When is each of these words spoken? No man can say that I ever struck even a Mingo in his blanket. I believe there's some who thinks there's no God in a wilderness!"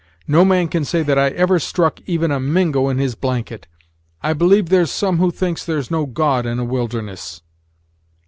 No 0.27 0.43
man 0.43 0.67
can 0.67 0.83
say 0.83 1.03
that 1.03 1.19
I 1.19 1.27
ever 1.27 1.59
struck 1.59 1.99
even 2.07 2.31
a 2.31 2.39
Mingo 2.39 2.89
in 2.89 2.97
his 2.97 3.13
blanket. 3.13 3.67
I 4.23 4.33
believe 4.33 4.69
there's 4.69 4.89
some 4.89 5.19
who 5.19 5.29
thinks 5.29 5.63
there's 5.63 5.91
no 5.91 6.07
God 6.07 6.47
in 6.47 6.57
a 6.57 6.65
wilderness!" 6.65 7.43